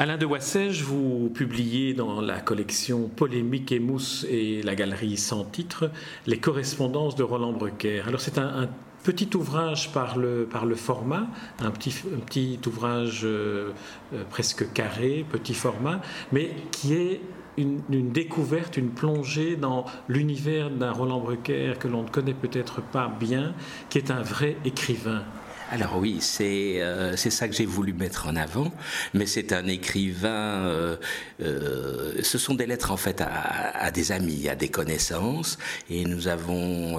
[0.00, 5.44] Alain de Wassège, vous publiez dans la collection Polémique et Mousse et la galerie sans
[5.44, 5.90] titre
[6.26, 8.04] les correspondances de Roland Brucker.
[8.06, 8.70] Alors c'est un,
[9.02, 11.26] petit ouvrage par le, format,
[11.58, 13.72] un petit, petit ouvrage euh,
[14.14, 16.00] euh, presque carré, petit format,
[16.32, 17.20] mais qui est
[17.58, 22.80] une, une découverte, une plongée dans l'univers d'un Roland Brucker que l'on ne connaît peut-être
[22.80, 23.52] pas bien,
[23.90, 25.24] qui est un vrai écrivain.
[25.72, 28.72] Alors oui, c'est euh, c'est ça que j'ai voulu mettre en avant,
[29.14, 30.96] mais c'est un écrivain, euh,
[31.42, 36.26] euh, ce sont des lettres en fait à, des amis, à des connaissances, et nous
[36.26, 36.98] avons,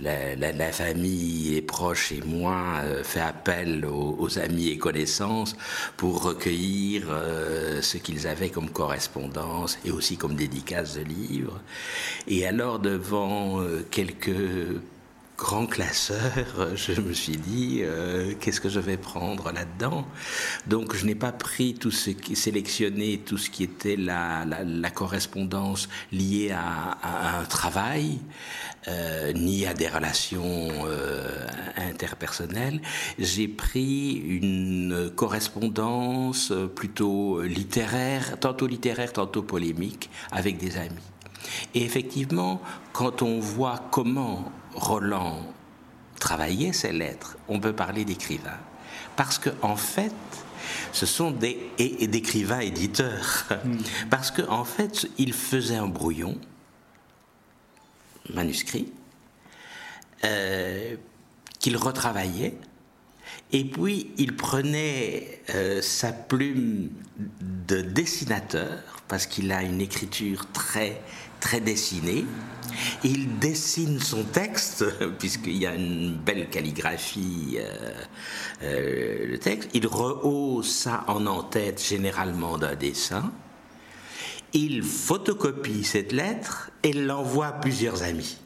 [0.00, 5.56] la, famille, les proches et moi, fait appel aux, amis et connaissances
[5.96, 7.08] pour recueillir
[7.80, 11.60] ce qu'ils avaient comme correspondance et aussi comme dédicace de livres.
[12.28, 14.30] Et alors devant quelques
[15.36, 20.06] grand classeur, je me suis dit, euh, qu'est-ce que je vais prendre là-dedans?
[20.66, 24.90] Donc je n'ai pas pris tout ce qui, sélectionné tout ce qui était la, la,
[24.90, 28.18] correspondance liée à, un travail,
[28.88, 32.80] euh, ni à des relations euh, interpersonnelles.
[33.18, 40.96] J'ai pris une correspondance plutôt littéraire, tantôt littéraire, tantôt polémique, avec des amis.
[41.74, 42.60] Et effectivement,
[42.92, 45.40] quand on voit comment Roland
[46.20, 48.58] travaillait ses lettres, on peut parler d'écrivain.
[49.16, 50.12] Parce que, en fait,
[50.92, 53.46] ce sont des et, d'écrivains éditeurs.
[53.64, 53.76] Hmm.
[54.10, 56.38] Parce qu'en en fait, il faisait un brouillon,
[58.32, 58.92] manuscrit,
[60.24, 60.96] euh,
[61.58, 62.56] qu'il retravaillait,
[63.52, 66.90] et puis il prenait euh, sa plume
[67.40, 71.00] de dessinateur, parce qu'il a une écriture très
[71.40, 72.24] très dessiné.
[73.04, 74.84] Il dessine son texte,
[75.18, 77.92] puisqu'il y a une belle calligraphie, euh,
[78.62, 79.70] euh, le texte.
[79.74, 83.32] Il rehausse ça en en-tête, généralement d'un dessin.
[84.52, 88.38] Il photocopie cette lettre et l'envoie à plusieurs amis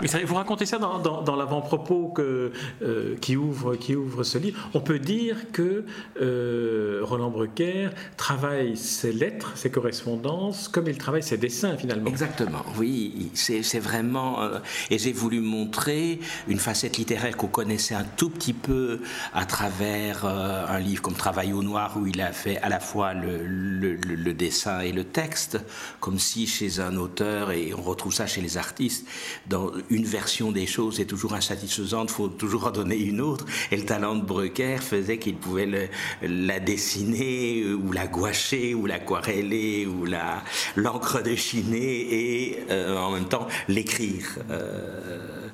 [0.00, 3.74] vous racontez ça dans, l'avant-propos euh, qui, ouvre,
[4.22, 4.68] ce livre.
[4.74, 5.84] On peut dire que
[6.20, 12.08] euh, Roland Brucker travaille ses lettres, ses correspondances, comme il travaille ses dessins finalement.
[12.08, 13.30] Exactement, oui.
[13.34, 14.42] C'est vraiment.
[14.42, 14.58] Euh,
[14.90, 19.00] et j'ai voulu montrer une facette littéraire qu'on connaissait un tout petit peu
[19.32, 23.14] à travers un livre comme Travail au noir, où il a fait à la fois
[23.14, 25.58] le, le dessin et le texte,
[26.00, 29.06] comme si chez un auteur, et on retrouve ça chez les artistes,
[29.48, 33.44] dans une version des choses est toujours insatisfaisante, faut toujours en donner une autre.
[33.70, 35.90] Et le talent de Brucker faisait qu'il pouvait
[36.22, 40.42] la dessiner, euh, ou la gouacher, ou l'aquareller, ou la
[40.76, 44.38] l'encre de et euh, en même temps l'écrire.
[44.50, 45.45] Euh,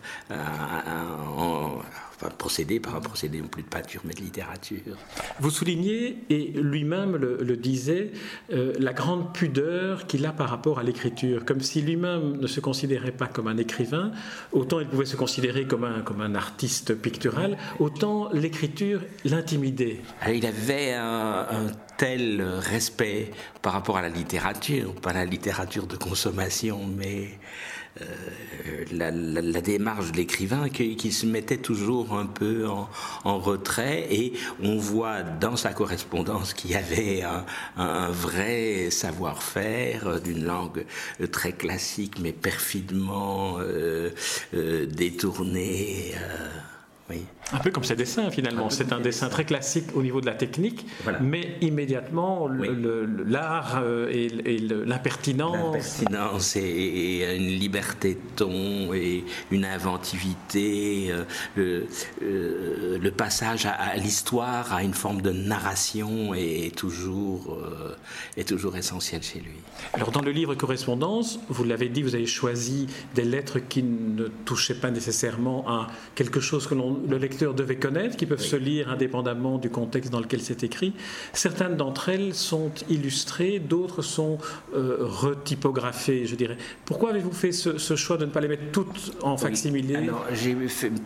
[2.31, 4.97] procédé par un procédé non plus de peinture mais de littérature.
[5.41, 8.13] Vous soulignez, et lui-même le, disait,
[8.53, 12.61] euh, la grande pudeur qu'il a par rapport à l'écriture, comme si lui-même ne se
[12.61, 14.13] considérait pas comme un écrivain,
[14.53, 20.01] autant il pouvait se considérer comme un, comme un artiste pictural, autant l'écriture l'intimidait.
[20.29, 21.67] Il avait un, un
[21.97, 23.31] tel respect
[23.61, 27.39] par rapport à la littérature, pas la littérature de consommation, mais
[28.01, 34.33] euh, la, démarche de l'écrivain qui, se mettait toujours un peu en, retrait et
[34.63, 37.23] on voit dans sa correspondance qu'il y avait
[37.77, 40.87] un, vrai savoir-faire d'une langue
[41.31, 44.11] très classique mais perfidement euh,
[44.55, 46.15] euh, détournée.
[47.53, 48.71] Un peu comme ses dessins finalement.
[48.71, 50.87] C'est un dessin très classique au niveau de la technique,
[51.21, 56.01] mais immédiatement l'art euh, et, l'impertinence.
[56.01, 61.25] L'impertinence et, une liberté de ton et une inventivité, euh,
[62.23, 67.59] euh, le, passage à, l'histoire, à une forme de narration est toujours,
[68.37, 69.53] est toujours essentiel chez lui.
[69.93, 74.29] Alors dans le livre Correspondance, vous l'avez dit, vous avez choisi des lettres qui ne
[74.45, 78.91] touchaient pas nécessairement à quelque chose que le lecteur devait connaître, qui peuvent se lire
[78.91, 80.93] indépendamment du contexte dans lequel c'est écrit.
[81.33, 84.39] Certaines d'entre elles sont illustrées, d'autres sont
[84.75, 86.57] euh, retypographées, je dirais.
[86.85, 89.97] Pourquoi avez-vous fait ce, choix de ne pas les mettre toutes en facsimilé?
[89.97, 90.57] Alors, j'ai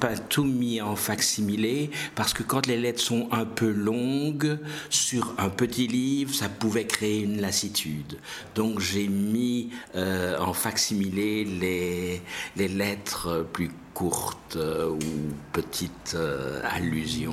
[0.01, 4.59] pas tout mis en facsimilé parce que quand les lettres sont un peu longues
[4.91, 8.19] sur un petit livre, ça pouvait créer une lassitude.
[8.55, 12.21] Donc j'ai mis euh, en facsimilé les,
[12.57, 17.33] les lettres plus courtes euh, ou petites euh, allusions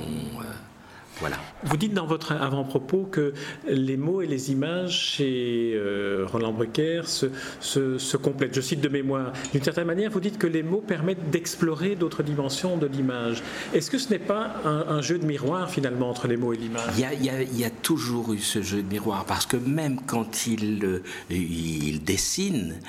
[1.19, 1.37] Voilà.
[1.63, 3.33] Vous dites dans votre avant-propos que
[3.67, 7.27] les mots et les images chez euh, Roland Brucker se,
[7.59, 8.55] se, complètent.
[8.55, 9.31] Je cite de mémoire.
[9.51, 13.43] D'une certaine manière, vous dites que les mots permettent d'explorer d'autres dimensions de l'image.
[13.73, 16.93] Est-ce que ce n'est pas un, jeu de miroir finalement entre les mots et l'image?
[16.97, 21.03] Il, y, a, toujours eu ce jeu de miroir parce que même quand il, euh,
[21.29, 22.79] il dessine,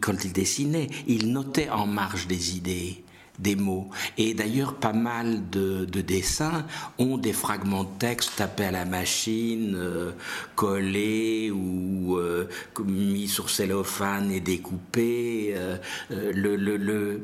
[0.00, 3.03] quand il dessinait, il notait en marge des idées
[3.38, 3.88] des mots.
[4.16, 6.66] Et d'ailleurs, pas mal de, dessins
[6.98, 10.12] ont des fragments de texte tapés à la machine, euh,
[10.54, 12.48] collés ou euh,
[12.84, 15.54] mis sur cellophane et découpés.
[15.56, 15.76] Euh,
[16.10, 17.22] le, le,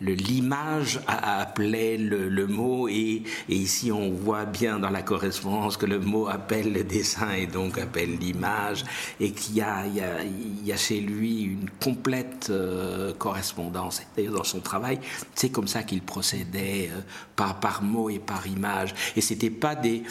[0.00, 6.28] l'image appelait le, mot et, ici on voit bien dans la correspondance que le mot
[6.28, 8.84] appelle le dessin et donc appelle l'image
[9.20, 14.02] et qu'il y a, il y, a, chez lui une complète euh, correspondance.
[14.32, 14.98] Dans son travail,
[15.34, 17.00] c'est comme ça qu'il procédait euh,
[17.36, 18.94] par, par mot et par image.
[19.16, 20.02] Et c'était pas des,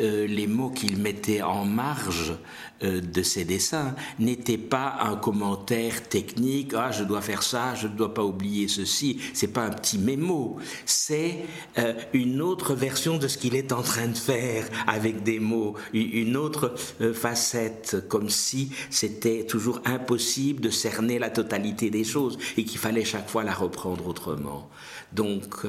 [0.00, 2.34] euh, les mots qu'il mettait en marge
[2.82, 6.72] euh, de ses dessins n'étaient pas un commentaire technique.
[6.74, 9.20] Ah, je dois faire ça, je ne dois pas oublier ceci.
[9.34, 10.56] C'est pas un petit mémo.
[10.86, 11.44] C'est
[11.78, 15.74] euh, une autre version de ce qu'il est en train de faire avec des mots,
[15.92, 16.74] une autre
[17.14, 23.04] facette, comme si c'était toujours impossible de cerner la totalité des choses et qu'il fallait
[23.04, 24.68] chaque fois la reprendre autrement.
[25.12, 25.66] Donc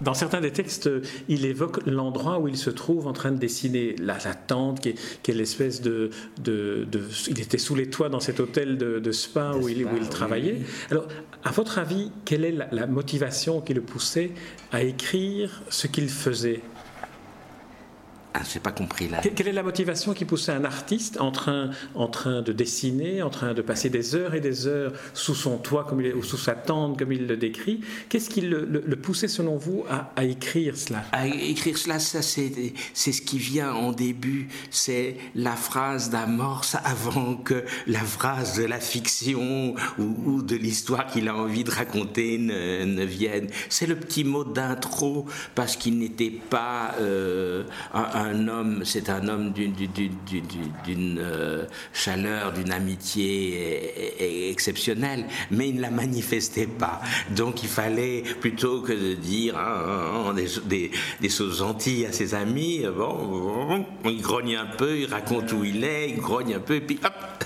[0.00, 0.90] dans certains des textes,
[1.28, 5.34] il évoque l'endroit où il se trouve en train de dessiner la, tente, qui est,
[5.34, 6.10] l'espèce de,
[6.42, 6.86] de,
[7.28, 10.60] Il était sous les toits dans cet hôtel de, spa, où, il, où il travaillait.
[10.90, 11.06] Alors,
[11.44, 14.32] à votre avis, quelle est la motivation qui le poussait
[14.72, 16.62] à écrire ce qu'il faisait?
[18.38, 19.20] Ah, j'ai pas compris là.
[19.34, 23.30] Quelle est la motivation qui poussait un artiste en train, en train de dessiner, en
[23.30, 26.36] train de passer des heures et des heures sous son toit comme il, ou sous
[26.36, 27.80] sa tente comme il le décrit?
[28.08, 28.66] Qu'est-ce qui le,
[28.96, 31.04] poussait selon vous à, écrire cela?
[31.12, 32.52] À écrire cela, ça c'est,
[32.92, 38.64] c'est ce qui vient en début, c'est la phrase d'amorce avant que la phrase de
[38.64, 43.48] la fiction ou, de l'histoire qu'il a envie de raconter ne, ne vienne.
[43.70, 49.28] C'est le petit mot d'intro parce qu'il n'était pas euh, un un homme, c'est un
[49.28, 57.00] homme d'une euh, chaleur, d'une amitié exceptionnelle, mais il ne la manifestait pas.
[57.30, 60.34] Donc il fallait, plutôt que de dire hein, hein, hein,
[60.64, 60.90] des,
[61.28, 62.82] choses gentilles à ses amis,
[64.04, 66.98] il grogne un peu, il raconte où il est, il grogne un peu, et puis
[67.04, 67.44] hop,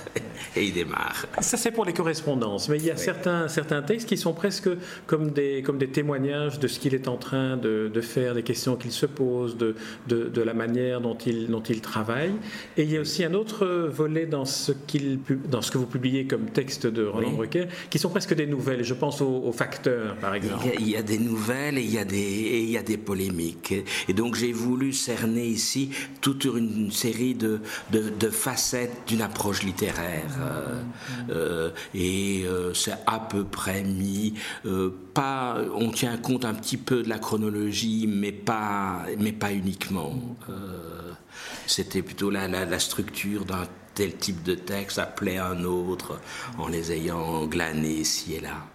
[0.55, 1.25] et il démarre.
[1.39, 4.69] Ça, c'est pour les correspondances, mais il y a certains, certains textes qui sont presque
[5.07, 8.43] comme des, comme des témoignages de ce qu'il est en train de, de faire, des
[8.43, 9.75] questions qu'il se pose, de,
[10.07, 12.33] de, de, la manière dont il, dont il travaille.
[12.77, 15.19] Et il y a aussi un autre volet dans ce, qu'il,
[15.49, 18.83] dans ce que vous publiez comme texte de Roland Brucker, qui sont presque des nouvelles.
[18.83, 20.65] Je pense aux, facteurs, par exemple.
[20.79, 22.97] Il y, a, des nouvelles et il y a des, et il y a des
[22.97, 23.73] polémiques.
[24.07, 27.59] Et donc j'ai voulu cerner ici toute une série de,
[27.91, 30.40] de, de facettes d'une approche littéraire.
[30.41, 30.81] Euh,
[31.29, 34.33] euh, et euh, c'est à peu près mis.
[35.13, 40.13] pas, on tient compte un petit peu de la chronologie, mais pas, mais pas uniquement.
[41.67, 46.19] C'était plutôt la, la, structure d'un tel type de texte appelé un autre
[46.57, 48.65] en les ayant glanés ici et là.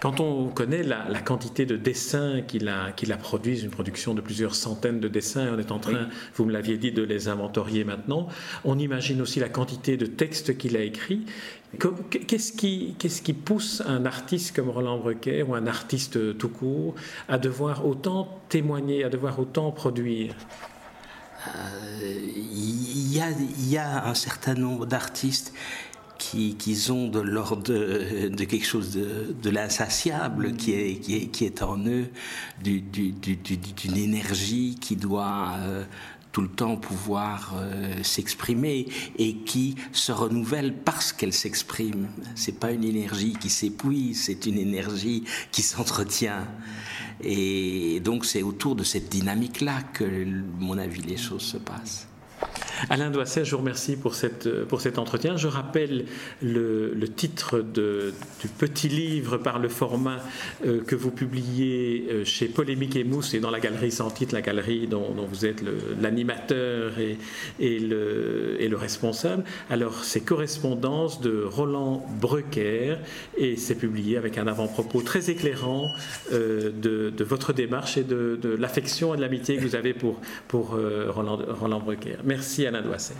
[0.00, 4.20] Quand on connaît la, quantité de dessins qu'il a, qu'il a produit, une production de
[4.20, 7.84] plusieurs centaines de dessins, on est en train, vous me l'aviez dit, de les inventorier
[7.84, 8.28] maintenant,
[8.64, 11.26] on imagine aussi la quantité de textes qu'il a écrits.
[12.26, 16.94] Qu'est-ce qui, qu'est-ce qui pousse un artiste comme Roland Brequet ou un artiste tout court
[17.28, 20.34] à devoir autant témoigner, à devoir autant produire?
[22.02, 25.52] Il y, a un certain nombre d'artistes
[26.18, 26.56] qui,
[26.90, 32.08] ont de l'ordre de, quelque chose de, l'insatiable qui est, qui, est, en eux,
[32.62, 35.84] d'une énergie qui doit euh,
[36.32, 38.86] tout le temps pouvoir euh, s'exprimer
[39.16, 42.08] et qui se renouvelle parce qu'elle s'exprime.
[42.34, 46.46] C'est pas une énergie qui s'épuise, c'est une énergie qui s'entretient.
[47.22, 50.04] Et donc c'est autour de cette dynamique-là que,
[50.58, 52.08] mon avis, les choses se passent.
[52.90, 55.36] Alain Doisset, je vous remercie pour, cette, pour cet entretien.
[55.36, 56.04] Je rappelle
[56.42, 60.18] le, titre de, du petit livre par le format
[60.66, 64.34] euh, que vous publiez euh, chez Polémique et Mousse et dans la galerie sans titre,
[64.34, 65.62] la galerie dont, vous êtes
[66.00, 69.44] l'animateur et, le, et le responsable.
[69.70, 72.98] Alors, c'est Correspondance de Roland Brecker
[73.38, 75.86] et c'est publié avec un avant-propos très éclairant
[76.32, 79.94] euh, de, de, votre démarche et de, de l'affection et de l'amitié que vous avez
[79.94, 80.76] pour, pour
[81.08, 82.16] Roland, Roland Brecker.
[82.24, 83.16] Merci Alain Doisset.